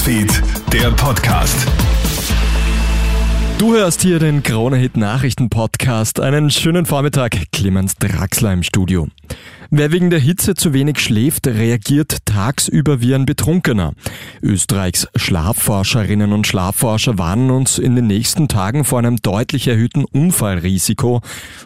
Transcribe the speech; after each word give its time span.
Newsfeed, 0.00 0.42
der 0.72 0.90
Podcast. 0.92 1.66
Du 3.58 3.74
hörst 3.74 4.00
hier 4.00 4.18
den 4.18 4.42
Krone 4.42 4.78
Hit 4.78 4.96
Nachrichten 4.96 5.50
Podcast. 5.50 6.20
Einen 6.20 6.48
schönen 6.48 6.86
Vormittag, 6.86 7.52
Clemens 7.52 7.96
Draxler 7.96 8.54
im 8.54 8.62
Studio. 8.62 9.08
Wer 9.68 9.92
wegen 9.92 10.08
der 10.08 10.18
Hitze 10.18 10.54
zu 10.54 10.72
wenig 10.72 11.00
schläft, 11.00 11.46
reagiert 11.46 12.24
tagsüber 12.24 13.02
wie 13.02 13.14
ein 13.14 13.26
Betrunkener. 13.26 13.92
Österreichs 14.40 15.06
Schlafforscherinnen 15.16 16.32
und 16.32 16.46
Schlafforscher 16.46 17.18
warnen 17.18 17.50
uns 17.50 17.76
in 17.76 17.94
den 17.94 18.06
nächsten 18.06 18.48
Tagen 18.48 18.86
vor 18.86 19.00
einem 19.00 19.16
deutlich 19.16 19.68
erhöhten 19.68 20.06
Unfallrisiko. 20.06 21.20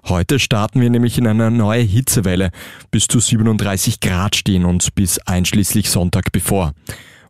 Heute 0.09 0.41
starten 0.41 0.81
wir 0.81 0.91
nämlich 0.91 1.19
in 1.19 1.29
eine 1.29 1.53
neue 1.53 1.83
Hitzewelle. 1.83 2.51
Bis 2.91 3.07
zu 3.07 3.21
37 3.21 4.01
Grad 4.01 4.35
stehen 4.35 4.65
uns 4.65 4.91
bis 4.91 5.21
einschließlich 5.21 5.89
Sonntag 5.89 6.33
bevor. 6.33 6.73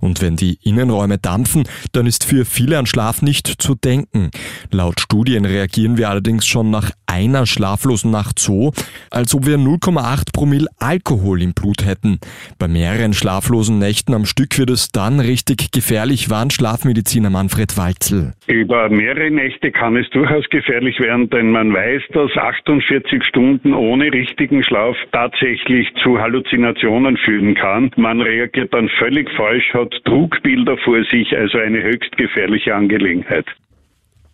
Und 0.05 0.21
wenn 0.21 0.37
die 0.37 0.59
Innenräume 0.63 1.17
dampfen, 1.17 1.65
dann 1.93 2.07
ist 2.07 2.25
für 2.25 2.45
viele 2.45 2.79
an 2.79 2.85
Schlaf 2.85 3.23
nicht 3.23 3.47
zu 3.47 3.75
denken. 3.75 4.31
Laut 4.71 5.01
Studien 5.01 5.47
reagieren 5.47 5.97
wir 5.97 6.11
allerdings 6.11 6.45
schon 6.45 6.69
nach 6.69 6.91
einer 7.15 7.47
schlaflosen 7.47 8.11
Nacht 8.11 8.39
so, 8.39 8.73
als 9.11 9.35
ob 9.35 9.47
wir 9.47 9.57
0,8 9.57 10.33
Promille 10.33 10.67
Alkohol 10.81 11.43
im 11.43 11.55
Blut 11.55 11.87
hätten. 11.87 12.19
Bei 12.59 12.67
mehreren 12.67 13.13
schlaflosen 13.13 13.79
Nächten 13.79 14.15
am 14.15 14.25
Stück 14.25 14.59
wird 14.59 14.71
es 14.71 14.91
dann 14.91 15.21
richtig 15.21 15.71
gefährlich, 15.71 16.29
warnt 16.29 16.53
Schlafmediziner 16.53 17.31
Manfred 17.31 17.77
Walzel. 17.79 18.33
Über 18.49 18.89
mehrere 18.89 19.31
Nächte 19.31 19.71
kann 19.71 19.97
es 19.97 20.11
durchaus 20.11 20.49
gefährlich 20.51 20.99
werden, 20.99 21.31
denn 21.31 21.53
man 21.53 21.73
weiß, 21.73 22.03
dass 22.13 22.37
48 22.37 23.23
Stunden 23.25 23.75
ohne 23.75 24.13
richtigen 24.13 24.65
Schlaf 24.65 24.97
tatsächlich 25.13 25.89
zu 26.03 26.19
Halluzinationen 26.19 27.17
führen 27.19 27.55
kann. 27.55 27.93
Man 27.97 28.21
reagiert 28.21 28.75
dann 28.75 28.89
völlig 28.99 29.31
falsch, 29.37 29.73
hat 29.73 29.95
Trugbilder 30.05 30.77
vor 30.79 31.05
sich, 31.05 31.37
also 31.37 31.59
eine 31.59 31.83
höchst 31.83 32.17
gefährliche 32.17 32.75
Angelegenheit. 32.75 33.47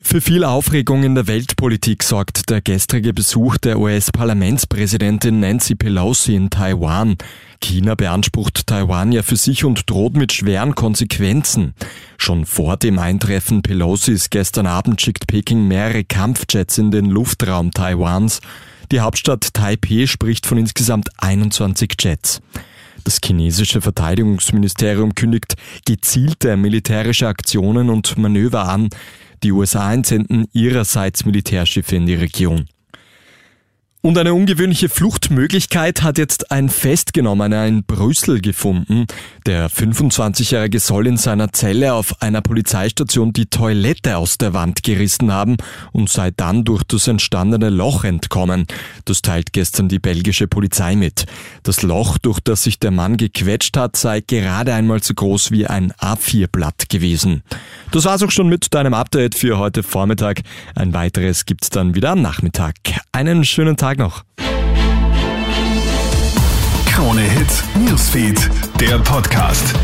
Für 0.02 0.20
viel 0.20 0.44
Aufregung 0.44 1.04
in 1.04 1.14
der 1.14 1.26
Weltpolitik 1.26 2.02
sorgt 2.02 2.50
der 2.50 2.62
gestrige 2.62 3.12
Besuch 3.12 3.58
der 3.58 3.78
US-Parlamentspräsidentin 3.78 5.40
Nancy 5.40 5.74
Pelosi 5.74 6.34
in 6.34 6.50
Taiwan. 6.50 7.16
China 7.62 7.94
beansprucht 7.94 8.66
Taiwan 8.66 9.12
ja 9.12 9.22
für 9.22 9.36
sich 9.36 9.64
und 9.64 9.88
droht 9.88 10.16
mit 10.16 10.32
schweren 10.32 10.74
Konsequenzen. 10.74 11.74
Schon 12.16 12.46
vor 12.46 12.76
dem 12.76 12.98
Eintreffen 12.98 13.62
Pelosis 13.62 14.30
gestern 14.30 14.66
Abend 14.66 15.00
schickt 15.00 15.26
Peking 15.26 15.68
mehrere 15.68 16.02
Kampfjets 16.02 16.78
in 16.78 16.90
den 16.90 17.06
Luftraum 17.06 17.70
Taiwans. 17.70 18.40
Die 18.90 19.00
Hauptstadt 19.00 19.54
Taipeh 19.54 20.06
spricht 20.08 20.46
von 20.46 20.58
insgesamt 20.58 21.10
21 21.18 21.94
Jets. 22.00 22.40
Das 23.05 23.19
chinesische 23.24 23.80
Verteidigungsministerium 23.80 25.14
kündigt 25.14 25.55
gezielte 25.84 26.56
militärische 26.56 27.28
Aktionen 27.28 27.91
und 27.91 28.19
Manöver 28.19 28.69
an. 28.69 28.88
Die 29.42 29.52
USA 29.52 29.92
entsenden 29.92 30.46
ihrerseits 30.52 31.24
Militärschiffe 31.24 31.96
in 31.96 32.06
die 32.06 32.14
Region. 32.14 32.66
Und 34.02 34.16
eine 34.16 34.32
ungewöhnliche 34.32 34.88
Fluchtmöglichkeit 34.88 36.02
hat 36.02 36.16
jetzt 36.16 36.50
ein 36.50 36.70
Festgenommener 36.70 37.66
in 37.66 37.84
Brüssel 37.84 38.40
gefunden. 38.40 39.04
Der 39.44 39.68
25-Jährige 39.68 40.80
soll 40.80 41.06
in 41.06 41.18
seiner 41.18 41.52
Zelle 41.52 41.92
auf 41.92 42.22
einer 42.22 42.40
Polizeistation 42.40 43.34
die 43.34 43.44
Toilette 43.44 44.16
aus 44.16 44.38
der 44.38 44.54
Wand 44.54 44.82
gerissen 44.84 45.30
haben 45.30 45.58
und 45.92 46.08
sei 46.08 46.30
dann 46.34 46.64
durch 46.64 46.82
das 46.84 47.08
entstandene 47.08 47.68
Loch 47.68 48.04
entkommen. 48.04 48.66
Das 49.04 49.20
teilt 49.20 49.52
gestern 49.52 49.90
die 49.90 49.98
belgische 49.98 50.48
Polizei 50.48 50.96
mit. 50.96 51.26
Das 51.62 51.82
Loch, 51.82 52.16
durch 52.16 52.40
das 52.40 52.62
sich 52.62 52.78
der 52.78 52.92
Mann 52.92 53.18
gequetscht 53.18 53.76
hat, 53.76 53.96
sei 53.96 54.22
gerade 54.22 54.72
einmal 54.72 55.02
so 55.02 55.12
groß 55.12 55.50
wie 55.50 55.66
ein 55.66 55.92
A4-Blatt 55.92 56.88
gewesen. 56.88 57.42
Das 57.92 58.05
war's 58.05 58.22
auch 58.22 58.30
schon 58.30 58.48
mit 58.48 58.72
deinem 58.72 58.94
Update 58.94 59.34
für 59.34 59.58
heute 59.58 59.83
Vormittag. 59.83 60.42
Ein 60.77 60.95
weiteres 60.95 61.45
gibt's 61.45 61.70
dann 61.70 61.95
wieder 61.95 62.11
am 62.11 62.23
Nachmittag. 62.23 62.77
Einen 63.11 63.45
schönen 63.45 63.77
Tag 63.77 63.98
noch. 63.98 64.23
Krone 66.86 67.23
Hits, 67.23 67.64
Newsfeed, 67.74 68.48
der 68.78 68.98
Podcast. 68.98 69.74